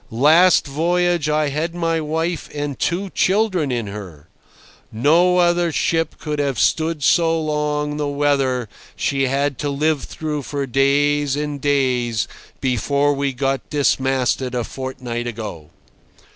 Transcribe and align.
Last 0.09 0.65
voyage 0.65 1.29
I 1.29 1.49
had 1.49 1.75
my 1.75 2.01
wife 2.01 2.49
and 2.55 2.79
two 2.79 3.11
children 3.11 3.71
in 3.71 3.85
her. 3.85 4.29
No 4.91 5.37
other 5.37 5.71
ship 5.71 6.17
could 6.17 6.39
have 6.39 6.57
stood 6.57 7.03
so 7.03 7.39
long 7.39 7.97
the 7.97 8.07
weather 8.07 8.67
she 8.95 9.27
had 9.27 9.59
to 9.59 9.69
live 9.69 10.05
through 10.05 10.41
for 10.41 10.65
days 10.65 11.35
and 11.35 11.61
days 11.61 12.27
before 12.59 13.13
we 13.13 13.31
got 13.31 13.69
dismasted 13.69 14.55
a 14.55 14.63
fortnight 14.63 15.27
ago. 15.27 15.69